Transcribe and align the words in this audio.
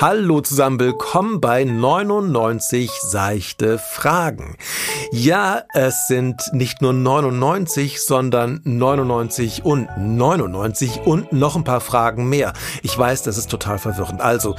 Hallo 0.00 0.40
zusammen, 0.40 0.78
willkommen 0.78 1.40
bei 1.40 1.64
99 1.64 2.88
seichte 2.88 3.80
Fragen. 3.80 4.54
Ja, 5.10 5.62
es 5.72 6.06
sind 6.06 6.50
nicht 6.52 6.82
nur 6.82 6.92
99, 6.92 8.02
sondern 8.02 8.60
99 8.64 9.64
und 9.64 9.88
99 9.96 11.00
und 11.06 11.32
noch 11.32 11.56
ein 11.56 11.64
paar 11.64 11.80
Fragen 11.80 12.28
mehr. 12.28 12.52
Ich 12.82 12.98
weiß, 12.98 13.22
das 13.22 13.38
ist 13.38 13.50
total 13.50 13.78
verwirrend. 13.78 14.20
Also, 14.20 14.54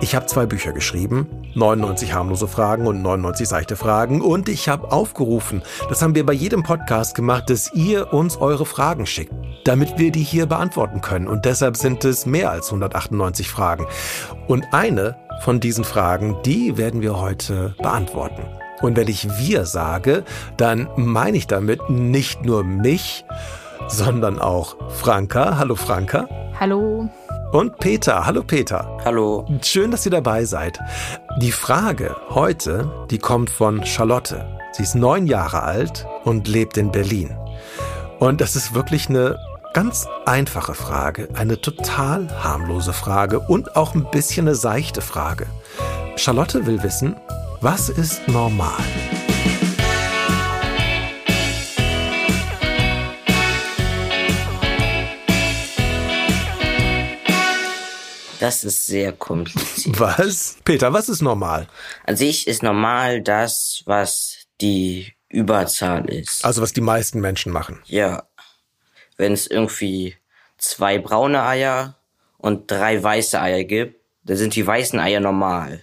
ich 0.00 0.14
habe 0.14 0.24
zwei 0.24 0.46
Bücher 0.46 0.72
geschrieben, 0.72 1.26
99 1.54 2.14
harmlose 2.14 2.48
Fragen 2.48 2.86
und 2.86 3.02
99 3.02 3.46
seichte 3.46 3.76
Fragen 3.76 4.22
und 4.22 4.48
ich 4.48 4.70
habe 4.70 4.90
aufgerufen, 4.90 5.62
das 5.90 6.00
haben 6.00 6.14
wir 6.14 6.24
bei 6.24 6.32
jedem 6.32 6.62
Podcast 6.62 7.14
gemacht, 7.14 7.50
dass 7.50 7.70
ihr 7.74 8.14
uns 8.14 8.38
eure 8.38 8.64
Fragen 8.64 9.04
schickt, 9.04 9.34
damit 9.64 9.98
wir 9.98 10.12
die 10.12 10.22
hier 10.22 10.46
beantworten 10.46 11.02
können 11.02 11.28
und 11.28 11.44
deshalb 11.44 11.76
sind 11.76 12.06
es 12.06 12.24
mehr 12.24 12.50
als 12.50 12.66
198 12.68 13.50
Fragen. 13.50 13.86
Und 14.48 14.64
eine 14.72 15.16
von 15.42 15.60
diesen 15.60 15.84
Fragen, 15.84 16.38
die 16.44 16.78
werden 16.78 17.02
wir 17.02 17.20
heute 17.20 17.74
beantworten. 17.78 18.42
Und 18.80 18.96
wenn 18.96 19.08
ich 19.08 19.38
wir 19.38 19.64
sage, 19.64 20.24
dann 20.56 20.88
meine 20.96 21.36
ich 21.36 21.46
damit 21.46 21.90
nicht 21.90 22.44
nur 22.44 22.64
mich, 22.64 23.24
sondern 23.88 24.38
auch 24.38 24.76
Franka. 24.90 25.58
Hallo 25.58 25.76
Franka. 25.76 26.28
Hallo. 26.58 27.08
Und 27.52 27.78
Peter. 27.78 28.26
Hallo 28.26 28.42
Peter. 28.42 28.98
Hallo. 29.04 29.46
Schön, 29.62 29.90
dass 29.90 30.04
ihr 30.04 30.12
dabei 30.12 30.44
seid. 30.44 30.78
Die 31.38 31.52
Frage 31.52 32.16
heute, 32.30 33.06
die 33.10 33.18
kommt 33.18 33.50
von 33.50 33.84
Charlotte. 33.84 34.46
Sie 34.72 34.84
ist 34.84 34.94
neun 34.94 35.26
Jahre 35.26 35.62
alt 35.62 36.06
und 36.24 36.46
lebt 36.46 36.76
in 36.76 36.92
Berlin. 36.92 37.36
Und 38.18 38.40
das 38.40 38.54
ist 38.54 38.74
wirklich 38.74 39.08
eine 39.08 39.36
Ganz 39.72 40.08
einfache 40.26 40.74
Frage, 40.74 41.28
eine 41.34 41.60
total 41.60 42.28
harmlose 42.42 42.92
Frage 42.92 43.38
und 43.38 43.76
auch 43.76 43.94
ein 43.94 44.10
bisschen 44.10 44.48
eine 44.48 44.56
seichte 44.56 45.00
Frage. 45.00 45.46
Charlotte 46.16 46.66
will 46.66 46.82
wissen, 46.82 47.14
was 47.60 47.90
ist 47.90 48.26
normal? 48.26 48.82
Das 58.38 58.64
ist 58.64 58.86
sehr 58.86 59.12
kompliziert. 59.12 60.00
Was? 60.00 60.56
Peter, 60.64 60.90
was 60.94 61.10
ist 61.10 61.20
normal? 61.20 61.68
An 62.06 62.16
sich 62.16 62.46
ist 62.48 62.62
normal 62.62 63.20
das, 63.20 63.82
was 63.84 64.46
die 64.62 65.12
Überzahl 65.28 66.08
ist. 66.08 66.42
Also 66.44 66.62
was 66.62 66.72
die 66.72 66.80
meisten 66.80 67.20
Menschen 67.20 67.52
machen. 67.52 67.80
Ja, 67.84 68.22
wenn 69.18 69.34
es 69.34 69.46
irgendwie 69.46 70.16
zwei 70.56 70.98
braune 70.98 71.42
Eier 71.42 71.98
und 72.38 72.70
drei 72.70 73.02
weiße 73.02 73.38
Eier 73.38 73.64
gibt, 73.64 74.00
dann 74.24 74.38
sind 74.38 74.54
die 74.54 74.66
weißen 74.66 74.98
Eier 74.98 75.20
normal. 75.20 75.82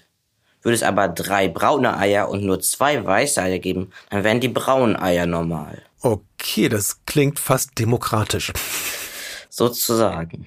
Würde 0.67 0.75
es 0.75 0.83
aber 0.83 1.07
drei 1.07 1.47
braune 1.47 1.97
Eier 1.97 2.27
und 2.27 2.43
nur 2.43 2.59
zwei 2.59 3.05
weiße 3.05 3.41
Eier 3.41 3.59
geben, 3.59 3.89
dann 4.09 4.25
wären 4.25 4.41
die 4.41 4.49
braunen 4.49 4.97
Eier 4.97 5.25
normal. 5.25 5.81
Okay, 6.01 6.67
das 6.67 7.05
klingt 7.05 7.39
fast 7.39 7.79
demokratisch. 7.79 8.51
Sozusagen. 9.49 10.45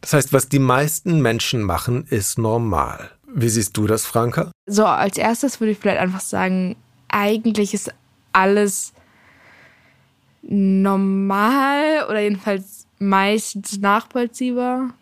Das 0.00 0.12
heißt, 0.12 0.32
was 0.32 0.48
die 0.48 0.60
meisten 0.60 1.20
Menschen 1.22 1.62
machen, 1.62 2.06
ist 2.08 2.38
normal. 2.38 3.10
Wie 3.26 3.48
siehst 3.48 3.76
du 3.76 3.88
das, 3.88 4.06
Franka? 4.06 4.52
So, 4.66 4.86
als 4.86 5.18
erstes 5.18 5.58
würde 5.58 5.72
ich 5.72 5.78
vielleicht 5.78 5.98
einfach 5.98 6.20
sagen, 6.20 6.76
eigentlich 7.08 7.74
ist 7.74 7.92
alles 8.32 8.92
normal 10.42 12.06
oder 12.08 12.20
jedenfalls 12.20 12.86
meistens 13.00 13.76
nachvollziehbar. 13.78 14.94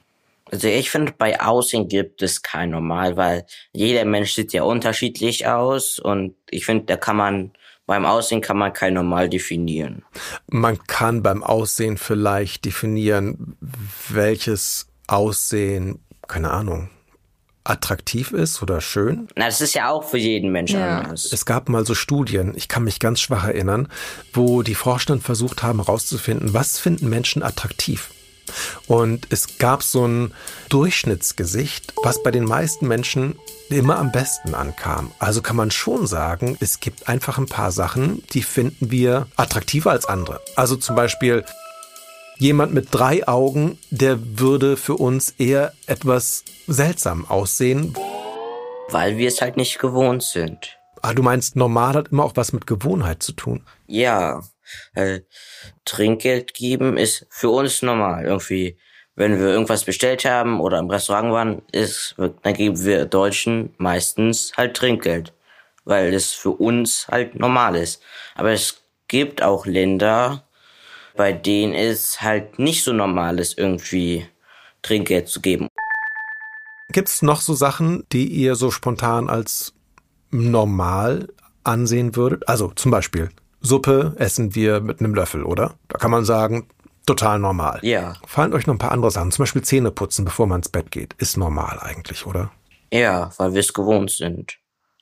Also 0.50 0.68
ich 0.68 0.90
finde, 0.90 1.12
bei 1.16 1.40
Aussehen 1.40 1.88
gibt 1.88 2.22
es 2.22 2.42
kein 2.42 2.70
Normal, 2.70 3.16
weil 3.16 3.46
jeder 3.72 4.04
Mensch 4.04 4.32
sieht 4.34 4.52
ja 4.52 4.62
unterschiedlich 4.62 5.46
aus 5.46 5.98
und 5.98 6.36
ich 6.50 6.64
finde, 6.64 6.84
da 6.84 6.96
kann 6.96 7.16
man 7.16 7.52
beim 7.86 8.04
Aussehen 8.04 8.40
kann 8.40 8.58
man 8.58 8.72
kein 8.72 8.94
Normal 8.94 9.28
definieren. 9.28 10.04
Man 10.48 10.78
kann 10.86 11.22
beim 11.22 11.42
Aussehen 11.42 11.98
vielleicht 11.98 12.64
definieren, 12.64 13.56
welches 14.08 14.88
Aussehen, 15.06 16.00
keine 16.26 16.50
Ahnung, 16.50 16.90
attraktiv 17.62 18.32
ist 18.32 18.62
oder 18.62 18.80
schön? 18.80 19.28
Na, 19.36 19.46
das 19.46 19.60
ist 19.60 19.74
ja 19.74 19.90
auch 19.90 20.04
für 20.04 20.18
jeden 20.18 20.50
Menschen 20.50 20.80
ja. 20.80 21.00
anders. 21.00 21.32
Es 21.32 21.46
gab 21.46 21.68
mal 21.68 21.84
so 21.84 21.94
Studien, 21.94 22.52
ich 22.56 22.68
kann 22.68 22.84
mich 22.84 23.00
ganz 23.00 23.20
schwach 23.20 23.44
erinnern, 23.44 23.88
wo 24.32 24.62
die 24.62 24.74
Forscher 24.74 25.18
versucht 25.18 25.62
haben 25.62 25.78
herauszufinden, 25.78 26.54
was 26.54 26.78
finden 26.78 27.08
Menschen 27.08 27.42
attraktiv? 27.42 28.10
Und 28.86 29.26
es 29.30 29.58
gab 29.58 29.82
so 29.82 30.06
ein 30.06 30.32
Durchschnittsgesicht, 30.68 31.94
was 32.02 32.22
bei 32.22 32.30
den 32.30 32.44
meisten 32.44 32.86
Menschen 32.88 33.38
immer 33.68 33.98
am 33.98 34.12
besten 34.12 34.54
ankam. 34.54 35.10
Also 35.18 35.42
kann 35.42 35.56
man 35.56 35.70
schon 35.70 36.06
sagen, 36.06 36.56
es 36.60 36.80
gibt 36.80 37.08
einfach 37.08 37.38
ein 37.38 37.46
paar 37.46 37.72
Sachen, 37.72 38.22
die 38.32 38.42
finden 38.42 38.90
wir 38.90 39.26
attraktiver 39.36 39.90
als 39.90 40.06
andere. 40.06 40.40
Also 40.54 40.76
zum 40.76 40.96
Beispiel 40.96 41.44
jemand 42.38 42.74
mit 42.74 42.88
drei 42.90 43.26
Augen, 43.26 43.78
der 43.90 44.38
würde 44.38 44.76
für 44.76 44.94
uns 44.94 45.30
eher 45.38 45.72
etwas 45.86 46.44
seltsam 46.66 47.26
aussehen. 47.26 47.96
Weil 48.90 49.16
wir 49.16 49.28
es 49.28 49.40
halt 49.40 49.56
nicht 49.56 49.78
gewohnt 49.78 50.22
sind. 50.22 50.78
Ah, 51.02 51.14
du 51.14 51.22
meinst, 51.22 51.56
normal 51.56 51.94
hat 51.94 52.08
immer 52.08 52.24
auch 52.24 52.36
was 52.36 52.52
mit 52.52 52.66
Gewohnheit 52.66 53.22
zu 53.22 53.32
tun? 53.32 53.62
Ja, 53.86 54.42
äh, 54.94 55.20
Trinkgeld 55.84 56.54
geben 56.54 56.96
ist 56.96 57.26
für 57.30 57.50
uns 57.50 57.82
normal. 57.82 58.24
Irgendwie, 58.24 58.76
wenn 59.14 59.38
wir 59.38 59.48
irgendwas 59.48 59.84
bestellt 59.84 60.24
haben 60.24 60.60
oder 60.60 60.78
im 60.78 60.90
Restaurant 60.90 61.32
waren, 61.32 61.62
ist, 61.72 62.14
dann 62.16 62.54
geben 62.54 62.82
wir 62.84 63.06
Deutschen 63.06 63.74
meistens 63.78 64.52
halt 64.56 64.76
Trinkgeld. 64.76 65.32
Weil 65.84 66.12
es 66.14 66.32
für 66.32 66.50
uns 66.50 67.06
halt 67.08 67.38
normal 67.38 67.76
ist. 67.76 68.02
Aber 68.34 68.50
es 68.50 68.82
gibt 69.08 69.42
auch 69.42 69.66
Länder, 69.66 70.44
bei 71.16 71.32
denen 71.32 71.74
es 71.74 72.20
halt 72.20 72.58
nicht 72.58 72.82
so 72.82 72.92
normal 72.92 73.38
ist, 73.38 73.56
irgendwie 73.56 74.26
Trinkgeld 74.82 75.28
zu 75.28 75.40
geben. 75.40 75.68
Gibt 76.92 77.08
es 77.08 77.22
noch 77.22 77.40
so 77.40 77.54
Sachen, 77.54 78.04
die 78.12 78.26
ihr 78.26 78.54
so 78.54 78.70
spontan 78.70 79.28
als 79.28 79.74
normal 80.30 81.28
ansehen 81.64 82.16
würdet? 82.16 82.48
Also 82.48 82.70
zum 82.70 82.90
Beispiel 82.90 83.30
Suppe 83.60 84.14
essen 84.18 84.54
wir 84.54 84.80
mit 84.80 85.00
einem 85.00 85.14
Löffel, 85.14 85.42
oder? 85.42 85.74
Da 85.88 85.98
kann 85.98 86.10
man 86.10 86.24
sagen, 86.24 86.68
total 87.06 87.38
normal. 87.38 87.78
Ja. 87.82 88.14
Fallen 88.26 88.52
euch 88.52 88.66
noch 88.66 88.74
ein 88.74 88.78
paar 88.78 88.92
andere 88.92 89.10
Sachen, 89.10 89.32
zum 89.32 89.44
Beispiel 89.44 89.62
Zähne 89.62 89.90
putzen, 89.90 90.24
bevor 90.24 90.46
man 90.46 90.60
ins 90.60 90.68
Bett 90.68 90.90
geht, 90.90 91.14
ist 91.18 91.36
normal 91.36 91.78
eigentlich, 91.80 92.26
oder? 92.26 92.50
Ja, 92.92 93.30
weil 93.38 93.54
wir 93.54 93.60
es 93.60 93.72
gewohnt 93.72 94.10
sind. 94.10 94.58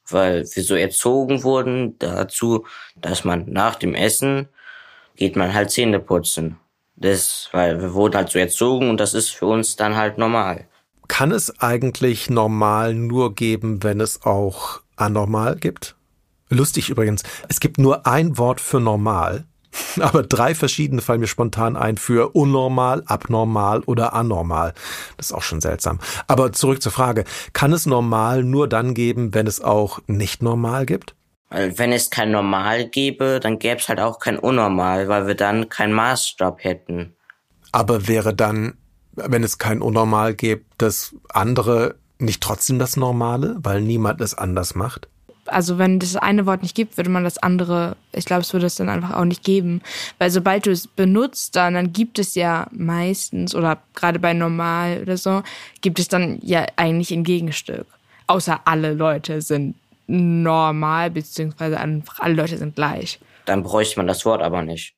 Weil 0.09 0.45
wir 0.53 0.63
so 0.63 0.75
erzogen 0.75 1.43
wurden 1.45 1.99
dazu, 1.99 2.67
dass 2.97 3.25
man 3.25 3.51
nach 3.51 3.77
dem 3.77 3.95
Essen 3.95 4.49
geht 5.17 5.37
man 5.37 5.55
halt 5.55 5.71
Zähne 5.71 6.01
putzen. 6.01 6.59
Das, 6.97 7.49
weil 7.53 7.81
wir 7.81 7.95
wurden 7.95 8.17
halt 8.17 8.31
so 8.31 8.39
erzogen 8.39 8.91
und 8.91 8.99
das 8.99 9.15
ist 9.15 9.31
für 9.31 9.47
uns 9.47 9.77
dann 9.77 9.97
halt 9.97 10.19
normal. 10.19 10.67
Kann 11.09 11.33
es 11.33 11.59
eigentlich 11.61 12.31
normal 12.31 12.95
nur 12.95 13.35
geben, 13.35 13.83
wenn 13.83 14.01
es 14.01 14.23
auch 14.25 14.81
anormal 14.97 15.57
gibt? 15.57 15.97
Lustig 16.55 16.89
übrigens, 16.89 17.23
es 17.49 17.61
gibt 17.61 17.79
nur 17.79 18.07
ein 18.07 18.39
Wort 18.39 18.61
für 18.61 18.81
normal, 18.81 19.45
aber 20.01 20.23
drei 20.23 20.55
verschiedene 20.55 21.03
fallen 21.03 21.21
mir 21.21 21.27
spontan 21.27 21.77
ein 21.77 21.97
für 21.97 22.35
unnormal, 22.35 23.03
abnormal 23.07 23.81
oder 23.81 24.15
anormal. 24.15 24.73
Das 25.17 25.27
ist 25.27 25.33
auch 25.33 25.43
schon 25.43 25.61
seltsam. 25.61 25.99
Aber 26.27 26.53
zurück 26.53 26.81
zur 26.81 26.93
Frage, 26.93 27.25
kann 27.53 27.73
es 27.73 27.87
normal 27.87 28.45
nur 28.45 28.69
dann 28.69 28.95
geben, 28.95 29.35
wenn 29.35 29.47
es 29.47 29.61
auch 29.61 30.01
nicht 30.07 30.43
normal 30.43 30.87
gibt? 30.87 31.15
Wenn 31.51 31.93
es 31.93 32.11
kein 32.11 32.33
Normal 32.33 32.89
gäbe, 32.89 33.39
dann 33.41 33.61
gäbe 33.61 33.77
es 33.77 33.89
halt 33.89 34.01
auch 34.01 34.19
kein 34.19 34.39
Unnormal, 34.39 35.09
weil 35.09 35.29
wir 35.29 35.37
dann 35.37 35.69
keinen 35.69 35.93
Maßstab 35.93 36.65
hätten. 36.65 37.15
Aber 37.71 38.09
wäre 38.09 38.35
dann, 38.35 38.75
wenn 39.13 39.45
es 39.45 39.59
kein 39.59 39.81
Unnormal 39.81 40.35
gäbe, 40.35 40.65
das 40.79 41.15
andere 41.29 41.95
nicht 42.19 42.43
trotzdem 42.43 42.81
das 42.81 42.97
Normale, 42.97 43.57
weil 43.59 43.83
niemand 43.83 44.21
es 44.21 44.35
anders 44.35 44.75
macht? 44.75 45.09
Also 45.47 45.79
wenn 45.79 45.99
das 45.99 46.17
eine 46.17 46.47
Wort 46.47 46.63
nicht 46.63 46.75
gibt, 46.75 46.97
würde 46.97 47.11
man 47.11 47.25
das 47.25 47.39
andere, 47.39 47.97
ich 48.13 48.25
glaube, 48.25 48.43
es 48.43 48.53
würde 48.53 48.67
es 48.67 48.77
dann 48.77 48.89
einfach 48.89 49.15
auch 49.15 49.25
nicht 49.25 49.45
geben. 49.45 49.83
Weil 50.19 50.31
sobald 50.31 50.67
du 50.67 50.71
es 50.71 50.87
benutzt, 50.87 51.57
dann, 51.57 51.75
dann 51.75 51.93
gibt 51.93 52.19
es 52.19 52.35
ja 52.35 52.67
meistens, 52.73 53.55
oder 53.55 53.79
gerade 53.95 54.19
bei 54.19 54.33
normal 54.33 55.01
oder 55.03 55.17
so, 55.17 55.43
gibt 55.81 55.99
es 55.99 56.09
dann 56.09 56.39
ja 56.43 56.67
eigentlich 56.77 57.11
ein 57.13 57.25
Gegenstück. 57.25 57.87
Außer 58.27 58.61
alle 58.65 58.95
Leute 58.95 59.43
sind 59.43 59.75
normal, 60.07 61.11
beziehungsweise 61.11 61.79
einfach 61.79 62.21
alle 62.21 62.35
Leute 62.35 62.59
sind 62.59 62.77
gleich. 62.77 63.19
Dann 63.45 63.63
bräuchte 63.63 63.99
man 63.99 64.07
das 64.07 64.25
Wort 64.25 64.43
aber 64.43 64.63
nicht. 64.63 64.95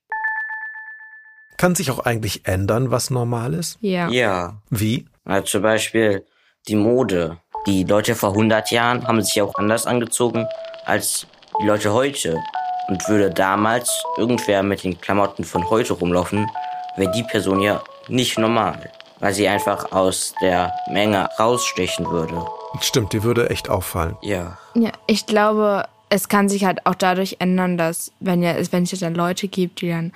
Kann 1.57 1.75
sich 1.75 1.91
auch 1.91 2.01
eigentlich 2.01 2.47
ändern, 2.47 2.91
was 2.91 3.11
normal 3.11 3.55
ist? 3.55 3.79
Ja. 3.81 4.09
Ja. 4.11 4.61
Wie? 4.69 5.07
Also 5.25 5.47
zum 5.47 5.63
Beispiel 5.63 6.25
die 6.69 6.77
Mode. 6.77 7.39
Die 7.67 7.83
Leute 7.83 8.15
vor 8.15 8.31
100 8.31 8.71
Jahren 8.71 9.07
haben 9.07 9.21
sich 9.23 9.43
auch 9.43 9.53
anders 9.57 9.87
angezogen 9.87 10.47
als 10.85 11.27
die 11.61 11.67
Leute 11.67 11.93
heute. 11.93 12.41
Und 12.89 13.09
würde 13.09 13.31
damals 13.31 13.91
irgendwer 14.17 14.63
mit 14.63 14.85
den 14.85 15.01
Klamotten 15.01 15.43
von 15.43 15.69
heute 15.69 15.95
rumlaufen, 15.95 16.49
wäre 16.97 17.11
die 17.11 17.25
Person 17.25 17.61
ja 17.61 17.83
nicht 18.07 18.39
normal, 18.39 18.93
weil 19.19 19.33
sie 19.35 19.49
einfach 19.49 19.91
aus 19.91 20.33
der 20.41 20.73
Menge 20.89 21.29
rausstechen 21.41 22.09
würde. 22.09 22.47
Stimmt, 22.81 23.13
die 23.13 23.25
würde 23.25 23.51
echt 23.51 23.69
auffallen. 23.69 24.17
Ja. 24.23 24.59
Ja, 24.75 24.93
ich 25.09 25.27
glaube, 25.27 25.89
es 26.09 26.29
kann 26.29 26.49
sich 26.49 26.65
halt 26.65 26.87
auch 26.87 26.95
dadurch 26.95 27.39
ändern, 27.41 27.77
dass 27.77 28.13
wenn 28.21 28.41
ja, 28.41 28.55
wenn 28.71 28.85
es 28.85 28.93
jetzt 28.93 29.03
dann 29.03 29.17
Leute 29.17 29.49
gibt, 29.49 29.81
die 29.81 29.89
dann 29.89 30.13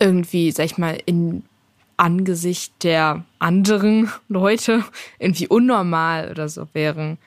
irgendwie, 0.00 0.50
sag 0.50 0.64
ich 0.64 0.78
mal, 0.78 0.98
in 1.06 1.44
Angesicht 1.98 2.82
der 2.82 3.24
anderen 3.38 4.10
Leute 4.28 4.84
irgendwie 5.18 5.48
unnormal 5.48 6.30
oder 6.30 6.48
so 6.48 6.66
wären, 6.72 7.18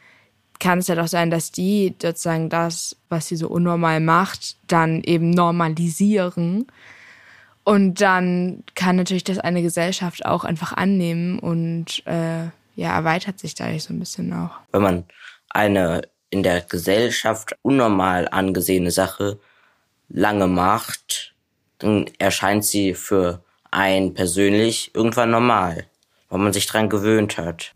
kann 0.60 0.80
es 0.80 0.88
ja 0.88 0.96
doch 0.96 1.08
sein, 1.08 1.32
dass 1.32 1.52
die 1.52 1.96
sozusagen 2.02 2.50
das, 2.50 2.96
was 3.10 3.28
sie 3.28 3.36
so 3.36 3.48
unnormal 3.48 4.00
macht, 4.00 4.58
dann 4.68 5.04
eben 5.04 5.32
normalisieren. 5.32 6.68
Und 7.64 8.02
dann 8.02 8.64
kann 8.76 8.96
natürlich 8.96 9.24
das 9.24 9.40
eine 9.40 9.62
Gesellschaft 9.62 10.26
auch 10.26 10.44
einfach 10.44 10.74
annehmen 10.74 11.40
und 11.40 12.06
äh, 12.06 12.46
ja, 12.76 12.96
erweitert 12.96 13.40
sich 13.40 13.56
dadurch 13.56 13.84
so 13.84 13.94
ein 13.94 14.00
bisschen 14.00 14.34
auch. 14.34 14.52
Wenn 14.72 14.82
man 14.82 15.04
eine 15.50 16.02
in 16.30 16.44
der 16.44 16.62
Gesellschaft 16.62 17.56
unnormal 17.62 18.28
angesehene 18.32 18.92
Sache 18.92 19.40
lange 20.10 20.48
macht, 20.48 21.34
dann 21.80 22.10
erscheint 22.18 22.66
sie 22.66 22.94
für 22.94 23.44
einen 23.72 24.14
persönlich 24.14 24.92
irgendwann 24.94 25.32
normal, 25.32 25.86
weil 26.30 26.40
man 26.40 26.54
sich 26.54 26.68
dran 26.68 26.90
gewöhnt 26.90 27.38
hat. 27.38 27.74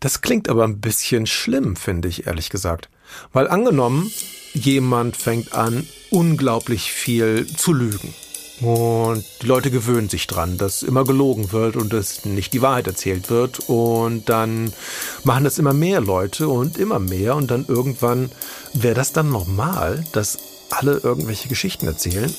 Das 0.00 0.20
klingt 0.20 0.48
aber 0.48 0.64
ein 0.64 0.80
bisschen 0.80 1.26
schlimm, 1.26 1.76
finde 1.76 2.08
ich, 2.08 2.26
ehrlich 2.26 2.50
gesagt. 2.50 2.88
Weil 3.32 3.48
angenommen, 3.48 4.10
jemand 4.52 5.16
fängt 5.16 5.54
an, 5.54 5.86
unglaublich 6.10 6.92
viel 6.92 7.46
zu 7.46 7.72
lügen. 7.72 8.14
Und 8.60 9.24
die 9.40 9.46
Leute 9.46 9.70
gewöhnen 9.70 10.10
sich 10.10 10.26
dran, 10.26 10.58
dass 10.58 10.82
immer 10.82 11.04
gelogen 11.04 11.50
wird 11.50 11.76
und 11.76 11.92
dass 11.94 12.26
nicht 12.26 12.52
die 12.52 12.60
Wahrheit 12.60 12.86
erzählt 12.86 13.30
wird. 13.30 13.60
Und 13.68 14.28
dann 14.28 14.72
machen 15.24 15.44
das 15.44 15.58
immer 15.58 15.72
mehr 15.72 16.00
Leute 16.00 16.48
und 16.48 16.76
immer 16.76 16.98
mehr. 16.98 17.36
Und 17.36 17.50
dann 17.50 17.64
irgendwann 17.66 18.30
wäre 18.74 18.94
das 18.94 19.12
dann 19.12 19.30
normal, 19.30 20.04
dass 20.12 20.38
alle 20.68 20.98
irgendwelche 20.98 21.48
Geschichten 21.48 21.86
erzählen. 21.86 22.32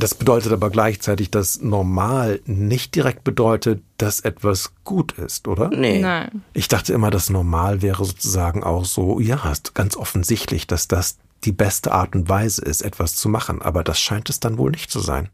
Das 0.00 0.14
bedeutet 0.14 0.50
aber 0.50 0.70
gleichzeitig, 0.70 1.30
dass 1.30 1.60
normal 1.60 2.40
nicht 2.46 2.94
direkt 2.94 3.22
bedeutet, 3.22 3.82
dass 3.98 4.20
etwas 4.20 4.72
gut 4.82 5.12
ist, 5.12 5.46
oder? 5.46 5.68
Nee. 5.68 6.00
Nein. 6.00 6.42
Ich 6.54 6.68
dachte 6.68 6.94
immer, 6.94 7.10
dass 7.10 7.28
normal 7.28 7.82
wäre 7.82 8.02
sozusagen 8.06 8.64
auch 8.64 8.86
so, 8.86 9.20
ja, 9.20 9.52
ist 9.52 9.74
ganz 9.74 9.98
offensichtlich, 9.98 10.66
dass 10.66 10.88
das 10.88 11.18
die 11.44 11.52
beste 11.52 11.92
Art 11.92 12.14
und 12.16 12.30
Weise 12.30 12.62
ist, 12.62 12.80
etwas 12.80 13.14
zu 13.14 13.28
machen, 13.28 13.60
aber 13.60 13.84
das 13.84 14.00
scheint 14.00 14.30
es 14.30 14.40
dann 14.40 14.56
wohl 14.56 14.70
nicht 14.70 14.90
zu 14.90 15.00
sein. 15.00 15.28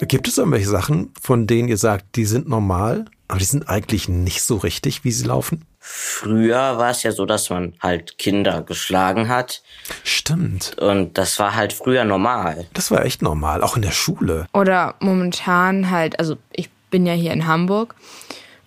Gibt 0.00 0.28
es 0.28 0.38
irgendwelche 0.38 0.68
Sachen, 0.68 1.12
von 1.20 1.46
denen 1.46 1.68
ihr 1.68 1.78
sagt, 1.78 2.16
die 2.16 2.24
sind 2.24 2.48
normal, 2.48 3.04
aber 3.28 3.38
die 3.38 3.44
sind 3.44 3.68
eigentlich 3.68 4.08
nicht 4.08 4.42
so 4.42 4.56
richtig, 4.56 5.04
wie 5.04 5.12
sie 5.12 5.24
laufen? 5.24 5.66
Früher 5.86 6.78
war 6.78 6.90
es 6.90 7.02
ja 7.02 7.12
so, 7.12 7.26
dass 7.26 7.50
man 7.50 7.74
halt 7.78 8.16
Kinder 8.16 8.62
geschlagen 8.62 9.28
hat 9.28 9.62
Stimmt. 10.02 10.78
und 10.78 11.18
das 11.18 11.38
war 11.38 11.54
halt 11.54 11.74
früher 11.74 12.06
normal. 12.06 12.66
Das 12.72 12.90
war 12.90 13.04
echt 13.04 13.20
normal, 13.20 13.62
auch 13.62 13.76
in 13.76 13.82
der 13.82 13.90
Schule. 13.90 14.46
Oder 14.54 14.94
momentan 15.00 15.90
halt, 15.90 16.18
also 16.18 16.38
ich 16.52 16.70
bin 16.88 17.04
ja 17.04 17.12
hier 17.12 17.32
in 17.34 17.46
Hamburg 17.46 17.96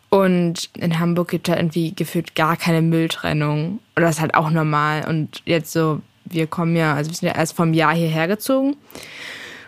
und 0.10 0.70
in 0.78 1.00
Hamburg 1.00 1.30
gibt 1.30 1.50
halt 1.50 1.58
irgendwie 1.58 1.96
gefühlt 1.96 2.36
gar 2.36 2.56
keine 2.56 2.84
Mülltrennung. 2.84 3.80
Und 3.96 4.04
das 4.04 4.18
ist 4.18 4.22
halt 4.22 4.36
auch 4.36 4.52
normal. 4.52 5.08
Und 5.08 5.42
jetzt 5.46 5.72
so, 5.72 6.02
wir 6.26 6.46
kommen 6.46 6.76
ja, 6.76 6.94
also 6.94 7.10
wir 7.10 7.16
sind 7.16 7.30
ja 7.30 7.36
erst 7.36 7.56
vom 7.56 7.74
Jahr 7.74 7.96
hierher 7.96 8.28
gezogen. 8.28 8.78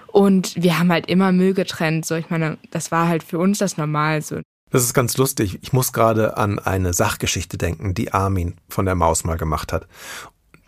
Und 0.06 0.54
wir 0.56 0.78
haben 0.78 0.92
halt 0.92 1.08
immer 1.08 1.32
Müll 1.32 1.56
getrennt. 1.56 2.06
So, 2.06 2.14
ich 2.14 2.30
meine, 2.30 2.60
das 2.70 2.92
war 2.92 3.08
halt 3.08 3.24
für 3.24 3.40
uns 3.40 3.58
das 3.58 3.78
Normal. 3.78 4.22
So. 4.22 4.42
Das 4.72 4.84
ist 4.84 4.94
ganz 4.94 5.18
lustig. 5.18 5.60
Ich 5.62 5.74
muss 5.74 5.94
gerade 5.94 6.38
an 6.38 6.60
eine 6.60 6.94
Sachgeschichte 6.94 7.58
denken, 7.58 7.94
die 7.94 8.14
Armin 8.14 8.56
von 8.68 8.86
der 8.86 8.96
Maus 8.96 9.24
mal 9.24 9.38
gemacht 9.38 9.74
hat. 9.74 9.88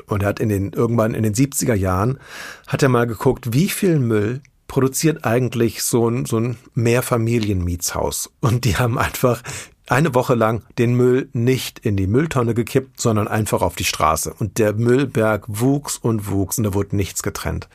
Und 0.08 0.24
er 0.24 0.30
hat 0.30 0.40
in 0.40 0.50
den, 0.50 0.74
irgendwann 0.74 1.14
in 1.14 1.24
den 1.24 1.34
70er 1.34 1.76
Jahren, 1.76 2.20
hat 2.68 2.84
er 2.84 2.90
mal 2.90 3.08
geguckt, 3.08 3.54
wie 3.54 3.70
viel 3.70 4.00
Müll 4.00 4.42
produziert 4.68 5.26
eigentlich 5.26 5.84
so 5.84 6.10
ein, 6.10 6.26
so 6.26 6.40
ein 6.40 6.58
Mehrfamilienmietshaus. 6.74 8.32
Und 8.40 8.66
die 8.66 8.78
haben 8.78 8.98
einfach 8.98 9.44
eine 9.88 10.16
Woche 10.16 10.36
lang 10.36 10.64
den 10.78 10.96
Müll 10.96 11.30
nicht 11.34 11.80
in 11.80 11.98
die 11.98 12.08
Mülltonne 12.08 12.54
gekippt, 12.54 13.02
sondern 13.02 13.28
einfach 13.28 13.62
auf 13.62 13.76
die 13.76 13.84
Straße. 13.84 14.34
Und 14.34 14.58
der 14.58 14.74
Müllberg 14.74 15.44
wuchs 15.48 15.98
und 15.98 16.30
wuchs 16.30 16.58
und 16.58 16.64
da 16.64 16.74
wurde 16.74 16.96
nichts 16.96 17.24
getrennt. 17.24 17.68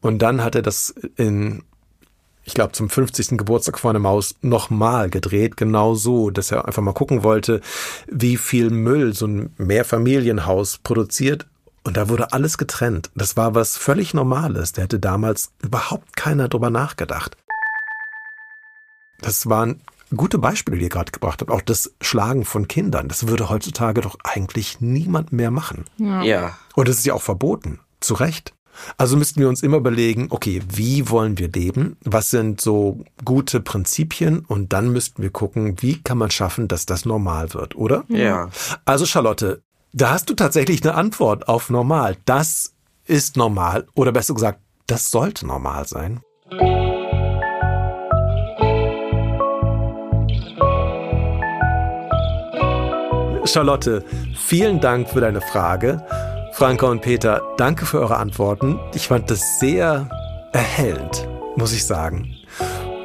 Und 0.00 0.20
dann 0.20 0.44
hat 0.44 0.54
er 0.54 0.62
das 0.62 0.94
in 1.16 1.64
ich 2.48 2.54
glaube, 2.54 2.72
zum 2.72 2.88
50. 2.88 3.36
Geburtstag 3.36 3.78
von 3.78 3.92
der 3.92 4.00
Maus 4.00 4.34
nochmal 4.40 5.10
gedreht, 5.10 5.58
genau 5.58 5.94
so, 5.94 6.30
dass 6.30 6.50
er 6.50 6.64
einfach 6.64 6.80
mal 6.80 6.94
gucken 6.94 7.22
wollte, 7.22 7.60
wie 8.10 8.38
viel 8.38 8.70
Müll 8.70 9.12
so 9.12 9.26
ein 9.26 9.52
Mehrfamilienhaus 9.58 10.78
produziert. 10.78 11.46
Und 11.84 11.98
da 11.98 12.08
wurde 12.08 12.32
alles 12.32 12.56
getrennt. 12.56 13.10
Das 13.14 13.36
war 13.36 13.54
was 13.54 13.76
völlig 13.76 14.14
Normales. 14.14 14.72
Da 14.72 14.80
hätte 14.80 14.98
damals 14.98 15.52
überhaupt 15.62 16.16
keiner 16.16 16.48
drüber 16.48 16.70
nachgedacht. 16.70 17.36
Das 19.20 19.50
waren 19.50 19.82
gute 20.16 20.38
Beispiele, 20.38 20.78
die 20.78 20.84
ihr 20.84 20.88
gerade 20.88 21.12
gebracht 21.12 21.42
habt. 21.42 21.50
Auch 21.50 21.60
das 21.60 21.92
Schlagen 22.00 22.46
von 22.46 22.66
Kindern. 22.66 23.08
Das 23.08 23.28
würde 23.28 23.50
heutzutage 23.50 24.00
doch 24.00 24.16
eigentlich 24.24 24.80
niemand 24.80 25.32
mehr 25.32 25.50
machen. 25.50 25.84
Ja. 25.98 26.56
Und 26.74 26.88
es 26.88 27.00
ist 27.00 27.04
ja 27.04 27.12
auch 27.12 27.22
verboten. 27.22 27.80
Zu 28.00 28.14
Recht. 28.14 28.54
Also 28.96 29.16
müssten 29.16 29.40
wir 29.40 29.48
uns 29.48 29.62
immer 29.62 29.78
überlegen, 29.78 30.28
okay, 30.30 30.62
wie 30.68 31.08
wollen 31.10 31.38
wir 31.38 31.48
leben? 31.48 31.96
Was 32.04 32.30
sind 32.30 32.60
so 32.60 33.04
gute 33.24 33.60
Prinzipien? 33.60 34.40
Und 34.40 34.72
dann 34.72 34.90
müssten 34.92 35.22
wir 35.22 35.30
gucken, 35.30 35.76
wie 35.80 36.02
kann 36.02 36.18
man 36.18 36.30
schaffen, 36.30 36.68
dass 36.68 36.86
das 36.86 37.04
normal 37.04 37.54
wird, 37.54 37.76
oder? 37.76 38.04
Ja. 38.08 38.50
Also 38.84 39.06
Charlotte, 39.06 39.62
da 39.92 40.10
hast 40.10 40.28
du 40.30 40.34
tatsächlich 40.34 40.82
eine 40.82 40.94
Antwort 40.94 41.48
auf 41.48 41.70
normal. 41.70 42.16
Das 42.24 42.74
ist 43.06 43.36
normal. 43.36 43.86
Oder 43.94 44.12
besser 44.12 44.34
gesagt, 44.34 44.60
das 44.86 45.10
sollte 45.10 45.46
normal 45.46 45.86
sein. 45.86 46.20
Charlotte, 53.44 54.04
vielen 54.36 54.78
Dank 54.80 55.08
für 55.08 55.20
deine 55.20 55.40
Frage. 55.40 56.04
Franka 56.58 56.88
und 56.88 57.02
Peter, 57.02 57.54
danke 57.56 57.86
für 57.86 58.00
eure 58.00 58.16
Antworten. 58.16 58.80
Ich 58.92 59.06
fand 59.06 59.30
das 59.30 59.60
sehr 59.60 60.10
erhellend, 60.52 61.28
muss 61.54 61.72
ich 61.72 61.86
sagen. 61.86 62.34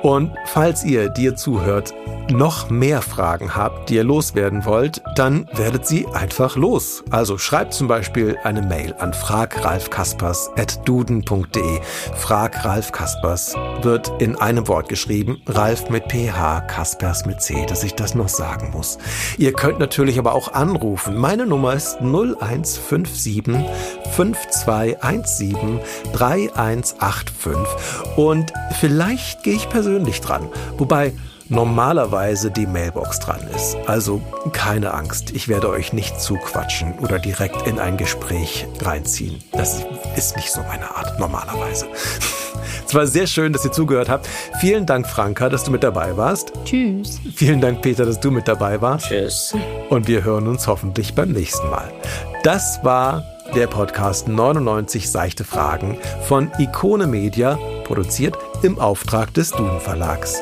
Und 0.01 0.31
falls 0.47 0.83
ihr, 0.83 1.09
die 1.09 1.25
ihr 1.25 1.35
zuhört, 1.35 1.93
noch 2.31 2.69
mehr 2.69 3.01
Fragen 3.01 3.55
habt, 3.55 3.89
die 3.89 3.95
ihr 3.95 4.03
loswerden 4.03 4.65
wollt, 4.65 5.01
dann 5.15 5.47
werdet 5.53 5.87
sie 5.87 6.05
einfach 6.07 6.55
los. 6.55 7.03
Also 7.09 7.37
schreibt 7.37 7.73
zum 7.73 7.87
Beispiel 7.87 8.37
eine 8.43 8.61
Mail 8.61 8.93
an 8.99 9.13
fragralfkaspers.duden.de. 9.13 11.79
Frag 12.15 12.65
Ralf 12.65 12.91
Kaspers 12.91 13.55
wird 13.81 14.11
in 14.21 14.35
einem 14.35 14.67
Wort 14.67 14.89
geschrieben, 14.89 15.41
Ralf 15.47 15.89
mit 15.89 16.11
PH, 16.11 16.61
Kaspers 16.61 17.25
mit 17.25 17.41
C, 17.41 17.65
dass 17.65 17.83
ich 17.83 17.95
das 17.95 18.13
noch 18.15 18.29
sagen 18.29 18.71
muss. 18.71 18.97
Ihr 19.37 19.53
könnt 19.53 19.79
natürlich 19.79 20.19
aber 20.19 20.33
auch 20.33 20.53
anrufen. 20.53 21.17
Meine 21.17 21.45
Nummer 21.45 21.73
ist 21.73 22.01
0157 22.01 23.43
5217 24.15 25.79
3185 26.13 27.53
und 28.15 28.53
vielleicht 28.79 29.43
gehe 29.43 29.55
ich 29.55 29.69
persönlich 29.69 30.21
dran. 30.21 30.47
Wobei 30.77 31.13
normalerweise 31.49 32.51
die 32.51 32.65
Mailbox 32.65 33.19
dran 33.19 33.41
ist. 33.55 33.77
Also 33.87 34.21
keine 34.51 34.93
Angst, 34.93 35.31
ich 35.31 35.47
werde 35.47 35.69
euch 35.69 35.93
nicht 35.93 36.19
zuquatschen 36.19 36.99
oder 36.99 37.19
direkt 37.19 37.67
in 37.67 37.79
ein 37.79 37.97
Gespräch 37.97 38.67
reinziehen. 38.81 39.43
Das 39.51 39.83
ist 40.15 40.35
nicht 40.35 40.51
so 40.51 40.61
meine 40.63 40.95
Art, 40.95 41.19
normalerweise. 41.19 41.87
Es 42.85 42.93
war 42.93 43.07
sehr 43.07 43.25
schön, 43.25 43.53
dass 43.53 43.65
ihr 43.65 43.71
zugehört 43.71 44.07
habt. 44.07 44.27
Vielen 44.59 44.85
Dank, 44.85 45.07
Franka, 45.07 45.49
dass 45.49 45.63
du 45.63 45.71
mit 45.71 45.83
dabei 45.83 46.15
warst. 46.15 46.53
Tschüss. 46.63 47.19
Vielen 47.33 47.59
Dank, 47.59 47.81
Peter, 47.81 48.05
dass 48.05 48.19
du 48.19 48.29
mit 48.29 48.47
dabei 48.47 48.81
warst. 48.81 49.07
Tschüss. 49.07 49.55
Und 49.89 50.07
wir 50.07 50.23
hören 50.23 50.47
uns 50.47 50.67
hoffentlich 50.67 51.15
beim 51.15 51.31
nächsten 51.31 51.69
Mal. 51.71 51.91
Das 52.43 52.83
war 52.83 53.23
der 53.55 53.67
Podcast 53.67 54.27
99 54.27 55.09
seichte 55.09 55.43
Fragen 55.43 55.97
von 56.27 56.51
Ikone 56.59 57.07
Media, 57.07 57.57
produziert 57.83 58.37
im 58.61 58.77
Auftrag 58.79 59.33
des 59.33 59.51
Duden 59.51 59.79
Verlags. 59.79 60.41